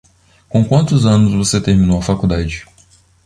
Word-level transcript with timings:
Com 0.49 0.65
quantos 0.65 1.05
anos 1.05 1.31
você 1.33 1.61
terminou 1.61 1.99
a 1.99 2.01
faculdade? 2.01 2.65